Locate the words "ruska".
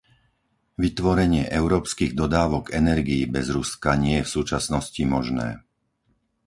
3.57-3.91